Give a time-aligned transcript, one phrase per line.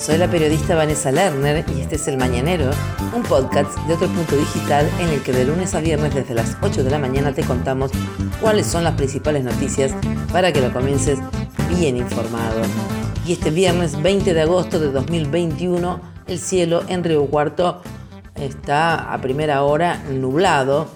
[0.00, 2.70] Soy la periodista Vanessa Lerner y este es El Mañanero,
[3.14, 6.56] un podcast de otro punto digital en el que de lunes a viernes desde las
[6.62, 7.90] 8 de la mañana te contamos
[8.40, 9.94] cuáles son las principales noticias
[10.32, 11.18] para que lo comiences
[11.68, 12.62] bien informado.
[13.26, 17.82] Y este viernes 20 de agosto de 2021 el cielo en Río Cuarto
[18.36, 20.88] está a primera hora nublado,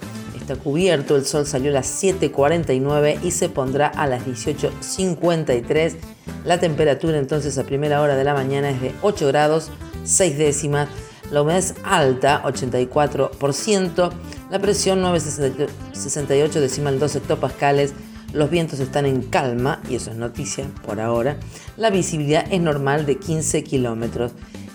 [0.45, 5.97] está cubierto, el sol salió a las 7.49 y se pondrá a las 18.53
[6.45, 9.71] la temperatura entonces a primera hora de la mañana es de 8 grados
[10.05, 10.89] 6 décimas.
[11.31, 14.13] La humedad es alta, 84%.
[14.51, 17.95] La presión 968 decimal 2 hectopascales.
[18.35, 21.39] Los vientos están en calma, y eso es noticia por ahora.
[21.79, 24.33] La visibilidad es normal de 15 kilómetros.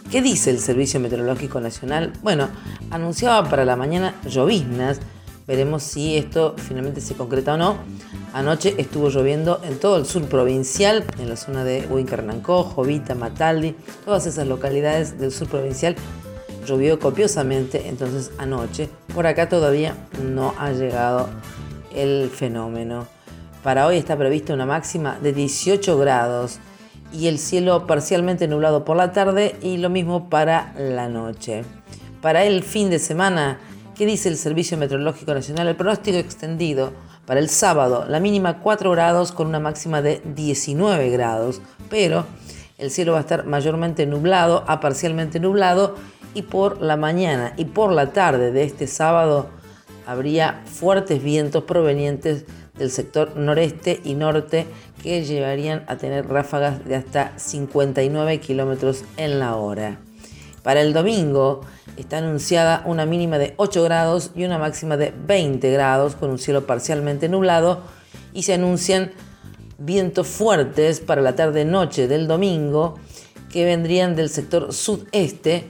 [0.09, 2.13] ¿Qué dice el Servicio Meteorológico Nacional?
[2.23, 2.49] Bueno,
[2.89, 4.99] anunciaba para la mañana lloviznas.
[5.49, 7.77] Veremos si esto finalmente se concreta o no.
[8.33, 13.75] Anoche estuvo lloviendo en todo el sur provincial, en la zona de Huincarnancó, Jovita, Mataldi,
[14.05, 15.95] todas esas localidades del sur provincial
[16.67, 18.89] llovió copiosamente entonces anoche.
[19.15, 21.27] Por acá todavía no ha llegado
[21.95, 23.07] el fenómeno.
[23.63, 26.59] Para hoy está prevista una máxima de 18 grados
[27.11, 31.63] y el cielo parcialmente nublado por la tarde y lo mismo para la noche.
[32.21, 33.57] Para el fin de semana,
[33.99, 35.67] ¿qué dice el Servicio Meteorológico Nacional?
[35.67, 36.93] El pronóstico extendido
[37.25, 42.25] para el sábado, la mínima 4 grados con una máxima de 19 grados, pero
[42.77, 45.95] el cielo va a estar mayormente nublado a parcialmente nublado
[46.33, 49.49] y por la mañana y por la tarde de este sábado
[50.07, 52.45] habría fuertes vientos provenientes
[52.77, 54.65] del sector noreste y norte
[55.03, 59.99] que llevarían a tener ráfagas de hasta 59 kilómetros en la hora.
[60.63, 61.61] Para el domingo
[61.97, 66.39] está anunciada una mínima de 8 grados y una máxima de 20 grados con un
[66.39, 67.81] cielo parcialmente nublado
[68.33, 69.11] y se anuncian
[69.77, 72.95] vientos fuertes para la tarde-noche del domingo
[73.49, 75.67] que vendrían del sector sudeste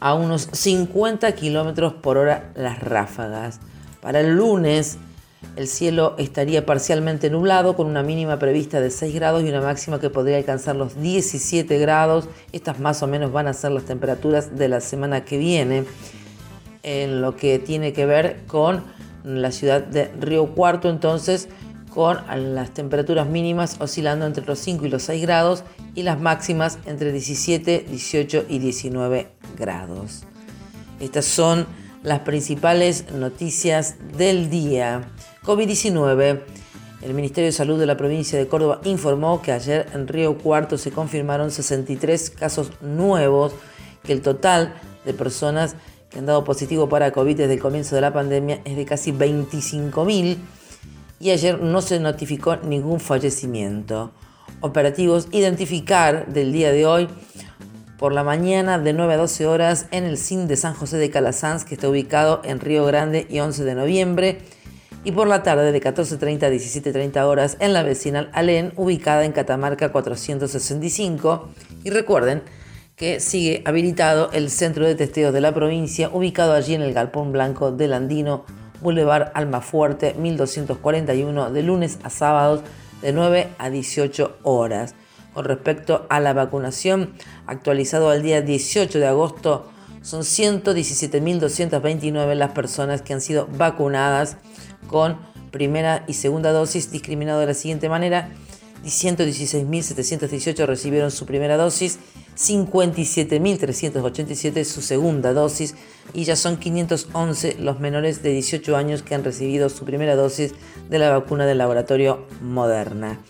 [0.00, 3.60] a unos 50 kilómetros por hora las ráfagas.
[4.00, 4.98] Para el lunes
[5.56, 10.00] el cielo estaría parcialmente nublado con una mínima prevista de 6 grados y una máxima
[10.00, 12.28] que podría alcanzar los 17 grados.
[12.52, 15.84] Estas más o menos van a ser las temperaturas de la semana que viene
[16.82, 18.82] en lo que tiene que ver con
[19.24, 21.48] la ciudad de Río Cuarto, entonces
[21.94, 22.18] con
[22.54, 25.64] las temperaturas mínimas oscilando entre los 5 y los 6 grados
[25.94, 30.24] y las máximas entre 17, 18 y 19 grados.
[30.98, 31.66] Estas son
[32.02, 35.08] las principales noticias del día.
[35.44, 36.40] COVID-19.
[37.02, 40.78] El Ministerio de Salud de la provincia de Córdoba informó que ayer en Río Cuarto
[40.78, 43.52] se confirmaron 63 casos nuevos,
[44.04, 44.74] que el total
[45.04, 45.74] de personas
[46.10, 49.12] que han dado positivo para COVID desde el comienzo de la pandemia es de casi
[49.12, 50.36] 25.000
[51.18, 54.12] y ayer no se notificó ningún fallecimiento.
[54.60, 57.08] Operativos identificar del día de hoy
[58.02, 61.08] por la mañana de 9 a 12 horas en el CIN de San José de
[61.08, 64.38] Calasanz que está ubicado en Río Grande y 11 de noviembre
[65.04, 69.30] y por la tarde de 14.30 a 17.30 horas en la vecinal Alén, ubicada en
[69.30, 71.48] Catamarca 465.
[71.84, 72.42] Y recuerden
[72.96, 77.30] que sigue habilitado el centro de testeos de la provincia, ubicado allí en el Galpón
[77.30, 78.46] Blanco del Andino,
[78.80, 82.62] Boulevard Almafuerte 1241, de lunes a sábados
[83.00, 84.96] de 9 a 18 horas.
[85.34, 87.14] Con respecto a la vacunación,
[87.46, 89.70] actualizado al día 18 de agosto,
[90.02, 94.36] son 117.229 las personas que han sido vacunadas
[94.88, 95.16] con
[95.50, 98.30] primera y segunda dosis discriminado de la siguiente manera.
[98.84, 102.00] 116.718 recibieron su primera dosis,
[102.36, 105.76] 57.387 su segunda dosis
[106.12, 110.52] y ya son 511 los menores de 18 años que han recibido su primera dosis
[110.90, 113.20] de la vacuna del laboratorio Moderna.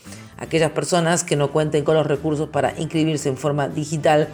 [0.43, 4.27] Aquellas personas que no cuenten con los recursos para inscribirse en forma digital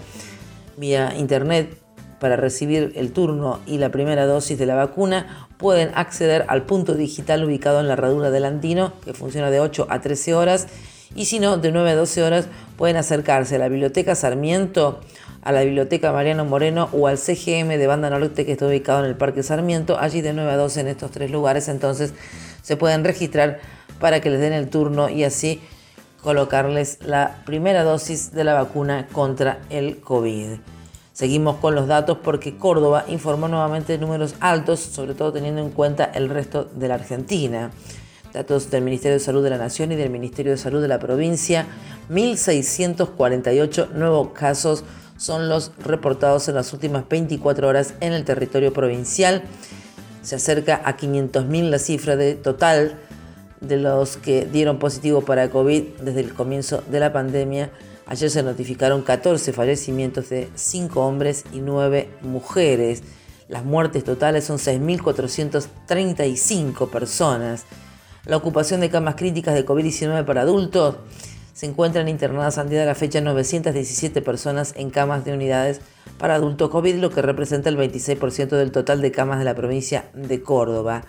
[0.78, 1.76] vía internet
[2.18, 6.94] para recibir el turno y la primera dosis de la vacuna pueden acceder al punto
[6.94, 10.66] digital ubicado en la herradura del Andino, que funciona de 8 a 13 horas,
[11.14, 15.00] y si no, de 9 a 12 horas pueden acercarse a la Biblioteca Sarmiento,
[15.42, 19.10] a la Biblioteca Mariano Moreno o al CGM de Banda Norte que está ubicado en
[19.10, 19.98] el Parque Sarmiento.
[19.98, 22.14] Allí de 9 a 12 en estos tres lugares, entonces
[22.62, 23.60] se pueden registrar
[24.00, 25.60] para que les den el turno y así
[26.22, 30.58] colocarles la primera dosis de la vacuna contra el COVID.
[31.12, 36.04] Seguimos con los datos porque Córdoba informó nuevamente números altos, sobre todo teniendo en cuenta
[36.04, 37.72] el resto de la Argentina.
[38.32, 41.00] Datos del Ministerio de Salud de la Nación y del Ministerio de Salud de la
[41.00, 41.66] provincia,
[42.10, 44.84] 1.648 nuevos casos
[45.16, 49.42] son los reportados en las últimas 24 horas en el territorio provincial.
[50.22, 52.96] Se acerca a 500.000 la cifra de total
[53.60, 57.70] de los que dieron positivo para COVID desde el comienzo de la pandemia
[58.08, 63.02] Ayer se notificaron 14 fallecimientos de 5 hombres y 9 mujeres.
[63.48, 67.66] Las muertes totales son 6.435 personas.
[68.24, 70.96] La ocupación de camas críticas de COVID-19 para adultos
[71.52, 75.82] se encuentran internadas al de la fecha 917 personas en camas de unidades
[76.16, 80.06] para adultos COVID, lo que representa el 26% del total de camas de la provincia
[80.14, 81.04] de Córdoba.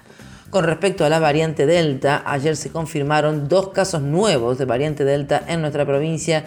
[0.50, 5.44] Con respecto a la variante Delta, ayer se confirmaron dos casos nuevos de variante Delta
[5.48, 6.44] en nuestra provincia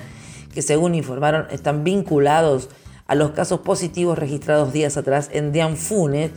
[0.52, 2.68] que según informaron están vinculados
[3.06, 6.32] a los casos positivos registrados días atrás en Dianfunes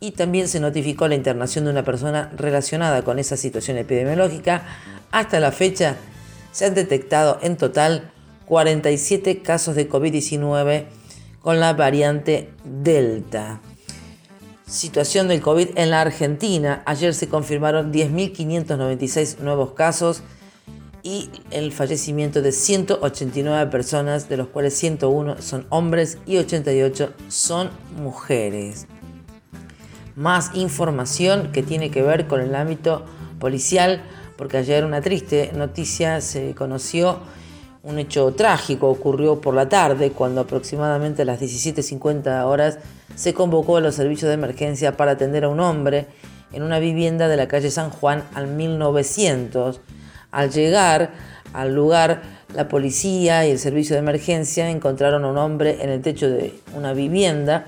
[0.00, 4.64] y también se notificó la internación de una persona relacionada con esa situación epidemiológica.
[5.12, 5.94] Hasta la fecha
[6.50, 8.10] se han detectado en total
[8.46, 10.86] 47 casos de COVID-19
[11.40, 13.60] con la variante Delta.
[14.66, 16.82] Situación del COVID en la Argentina.
[16.86, 20.22] Ayer se confirmaron 10.596 nuevos casos
[21.02, 27.70] y el fallecimiento de 189 personas, de los cuales 101 son hombres y 88 son
[27.98, 28.86] mujeres.
[30.16, 33.04] Más información que tiene que ver con el ámbito
[33.38, 34.02] policial,
[34.38, 37.18] porque ayer una triste noticia se conoció,
[37.84, 42.78] un hecho trágico ocurrió por la tarde, cuando aproximadamente a las 17.50 horas
[43.14, 46.06] se convocó a los servicios de emergencia para atender a un hombre
[46.52, 49.80] en una vivienda de la calle San Juan al 1900
[50.34, 51.12] al llegar
[51.52, 52.22] al lugar,
[52.52, 56.52] la policía y el servicio de emergencia encontraron a un hombre en el techo de
[56.74, 57.66] una vivienda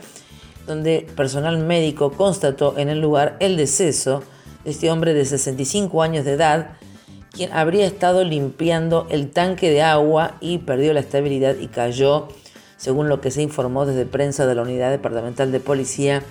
[0.66, 4.24] donde personal médico constató en el lugar el deceso
[4.64, 6.70] de este hombre de 65 años de edad,
[7.36, 12.28] quien habría estado limpiando el tanque de agua y perdió la estabilidad y cayó,
[12.76, 16.22] según lo que se informó desde prensa de la Unidad Departamental de Policía.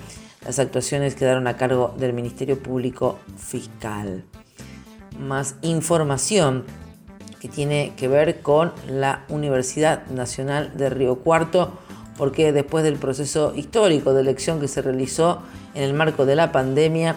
[0.44, 4.24] Las actuaciones quedaron a cargo del Ministerio Público Fiscal
[5.20, 6.66] más información
[7.40, 11.74] que tiene que ver con la Universidad Nacional de Río Cuarto,
[12.18, 15.42] porque después del proceso histórico de elección que se realizó
[15.74, 17.16] en el marco de la pandemia,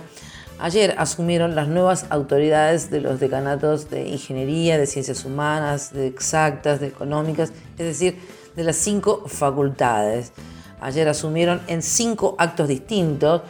[0.58, 6.80] ayer asumieron las nuevas autoridades de los decanatos de Ingeniería, de Ciencias Humanas, de Exactas,
[6.80, 8.18] de Económicas, es decir,
[8.56, 10.32] de las cinco facultades.
[10.80, 13.42] Ayer asumieron en cinco actos distintos,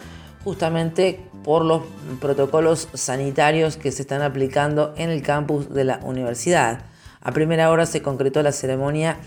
[0.44, 1.82] justamente por los
[2.20, 6.80] protocolos sanitarios que se están aplicando en el campus de la universidad.
[7.20, 9.18] A primera hora se concretó la ceremonia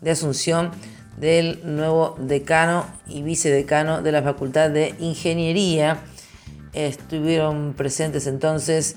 [0.00, 0.70] de asunción
[1.16, 6.00] del nuevo decano y vicedecano de la Facultad de Ingeniería.
[6.76, 8.96] Estuvieron presentes entonces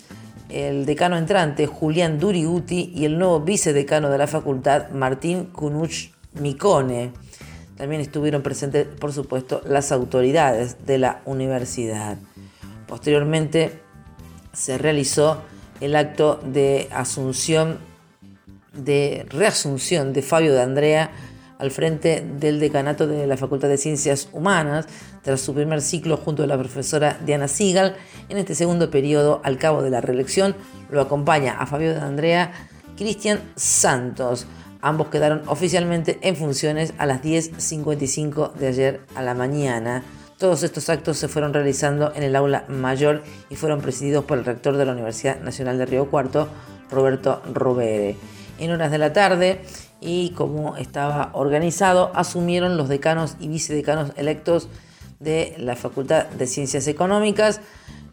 [0.49, 7.13] el decano entrante Julián Duriguti y el nuevo vicedecano de la facultad Martín Kunuch Micone.
[7.77, 12.17] También estuvieron presentes, por supuesto, las autoridades de la universidad.
[12.85, 13.79] Posteriormente
[14.51, 15.41] se realizó
[15.79, 17.77] el acto de asunción,
[18.73, 21.11] de reasunción de Fabio de Andrea
[21.59, 24.87] al frente del decanato de la Facultad de Ciencias Humanas,
[25.21, 27.95] tras su primer ciclo junto a la profesora Diana Sigal.
[28.29, 30.55] En este segundo periodo, al cabo de la reelección,
[30.89, 32.51] lo acompaña a Fabio de Andrea
[32.97, 34.47] Cristian Santos.
[34.81, 40.03] Ambos quedaron oficialmente en funciones a las 10.55 de ayer a la mañana.
[40.37, 44.45] Todos estos actos se fueron realizando en el aula mayor y fueron presididos por el
[44.45, 46.47] rector de la Universidad Nacional de Río Cuarto,
[46.89, 48.15] Roberto Robere.
[48.57, 49.61] En horas de la tarde
[50.01, 54.69] y como estaba organizado, asumieron los decanos y vicedecanos electos
[55.19, 57.61] de la Facultad de Ciencias Económicas.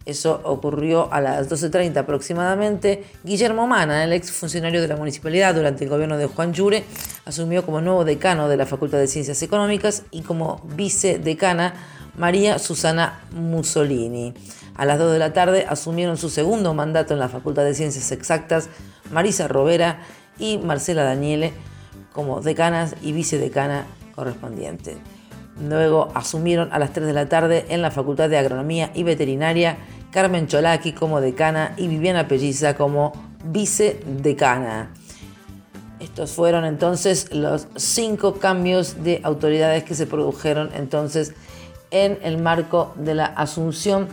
[0.05, 3.05] Eso ocurrió a las 12.30 aproximadamente.
[3.25, 6.85] Guillermo Mana, el ex funcionario de la municipalidad durante el gobierno de Juan Llure,
[7.25, 11.75] asumió como nuevo decano de la Facultad de Ciencias Económicas y como vicedecana
[12.17, 14.33] María Susana Mussolini.
[14.77, 18.13] A las 2 de la tarde asumieron su segundo mandato en la Facultad de Ciencias
[18.13, 18.69] Exactas
[19.11, 20.01] Marisa Rovera
[20.39, 21.53] y Marcela Daniele
[22.17, 24.97] como decanas y vicedecana correspondiente.
[25.61, 29.77] Luego asumieron a las 3 de la tarde en la Facultad de Agronomía y Veterinaria
[30.11, 33.13] Carmen Cholaki como decana y Viviana Pelliza como
[33.45, 34.95] vicedecana.
[36.01, 41.35] Estos fueron entonces los cinco cambios de autoridades que se produjeron entonces
[41.91, 44.09] en el marco de la asunción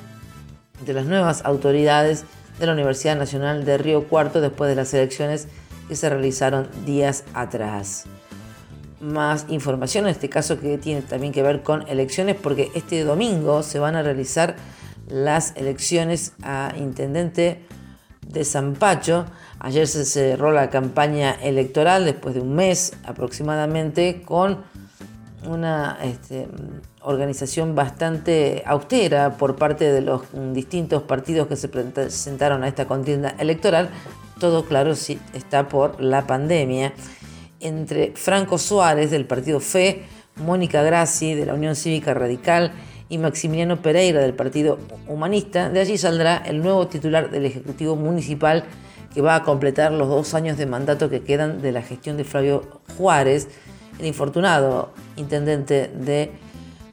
[0.85, 2.25] de las nuevas autoridades
[2.59, 5.47] de la Universidad Nacional de Río Cuarto después de las elecciones
[5.87, 8.05] que se realizaron días atrás.
[8.99, 13.61] más información, en este caso que tiene también que ver con elecciones, porque este domingo
[13.61, 14.55] se van a realizar
[15.09, 17.65] las elecciones a intendente
[18.27, 19.25] de San Pacho.
[19.59, 24.63] Ayer se cerró la campaña electoral después de un mes aproximadamente con
[25.45, 26.47] una este,
[27.01, 30.21] organización bastante austera por parte de los
[30.53, 33.89] distintos partidos que se presentaron a esta contienda electoral.
[34.43, 36.91] Todo claro sí está por la pandemia.
[37.61, 40.03] Entre Franco Suárez del partido FE,
[40.35, 42.73] Mónica Grassi de la Unión Cívica Radical
[43.07, 48.65] y Maximiliano Pereira del Partido Humanista, de allí saldrá el nuevo titular del Ejecutivo Municipal
[49.13, 52.25] que va a completar los dos años de mandato que quedan de la gestión de
[52.25, 53.47] Flavio Juárez,
[53.97, 56.31] el infortunado intendente de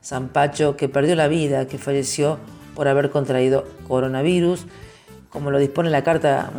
[0.02, 2.38] San Pacho que perdió la vida, que falleció
[2.76, 4.66] por haber contraído coronavirus.
[5.31, 6.53] Como lo dispone la Carta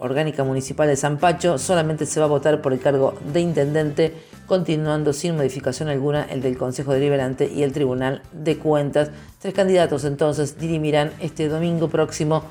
[0.00, 4.14] Orgánica Municipal de San Pacho, solamente se va a votar por el cargo de intendente,
[4.46, 9.12] continuando sin modificación alguna el del Consejo Deliberante y el Tribunal de Cuentas.
[9.38, 12.42] Tres candidatos entonces dirimirán este domingo próximo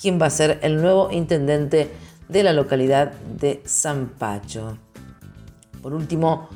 [0.00, 1.90] quién va a ser el nuevo intendente
[2.28, 4.76] de la localidad de San Pacho.
[5.80, 6.50] Por último,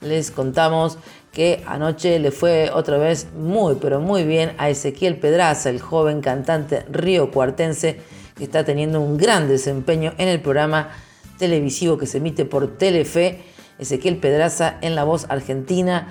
[0.00, 0.98] les contamos
[1.36, 6.22] que anoche le fue otra vez muy, pero muy bien a Ezequiel Pedraza, el joven
[6.22, 8.00] cantante río cuartense
[8.34, 10.88] que está teniendo un gran desempeño en el programa
[11.36, 13.42] televisivo que se emite por Telefe.
[13.78, 16.08] Ezequiel Pedraza en la voz argentina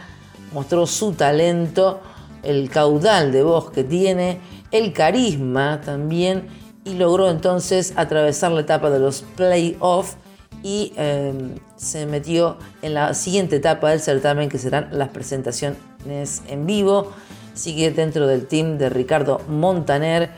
[0.54, 2.02] mostró su talento,
[2.44, 4.38] el caudal de voz que tiene,
[4.70, 6.50] el carisma también
[6.84, 10.18] y logró entonces atravesar la etapa de los playoffs
[10.66, 16.66] y em, se metió en la siguiente etapa del certamen que serán las presentaciones en
[16.66, 17.12] vivo.
[17.54, 20.32] Sigue dentro del team de Ricardo Montaner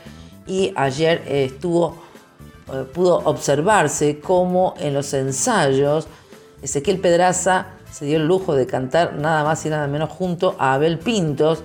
[0.46, 1.96] y ayer estuvo,
[2.70, 6.08] eh, pudo observarse cómo en los ensayos
[6.60, 10.74] Ezequiel Pedraza se dio el lujo de cantar nada más y nada menos junto a
[10.74, 11.62] Abel Pintos,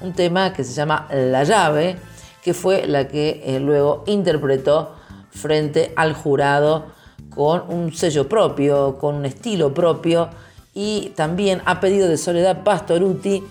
[0.00, 1.96] un tema que se llama La llave,
[2.42, 4.96] que fue la que eh, luego interpretó
[5.30, 6.98] frente al jurado
[7.34, 10.30] con un sello propio, con un estilo propio
[10.74, 13.42] y también a pedido de Soledad Pastoruti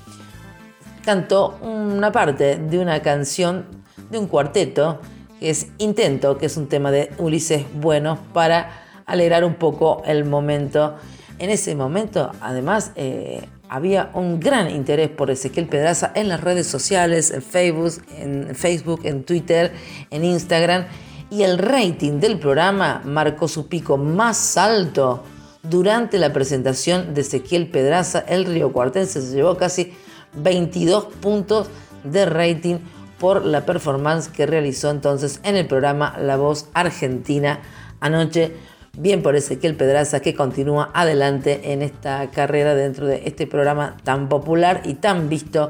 [1.03, 3.65] cantó una parte de una canción
[4.09, 4.99] de un cuarteto
[5.39, 10.25] que es Intento, que es un tema de Ulises Bueno para alegrar un poco el
[10.25, 10.95] momento.
[11.39, 16.67] En ese momento, además, eh, había un gran interés por Ezequiel Pedraza en las redes
[16.67, 19.71] sociales, en Facebook, en, Facebook, en Twitter,
[20.09, 20.85] en Instagram
[21.31, 25.23] y el rating del programa marcó su pico más alto
[25.63, 28.19] durante la presentación de Ezequiel Pedraza.
[28.27, 29.93] El Río Cuartense se llevó casi
[30.33, 31.67] 22 puntos
[32.03, 32.77] de rating
[33.19, 37.59] por la performance que realizó entonces en el programa La Voz Argentina
[37.99, 38.53] anoche.
[38.97, 44.27] Bien por Ezequiel Pedraza que continúa adelante en esta carrera dentro de este programa tan
[44.29, 45.69] popular y tan visto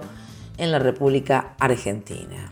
[0.58, 2.52] en la República Argentina.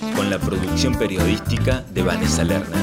[0.31, 2.79] la producción periodística de Vanessa Lerner.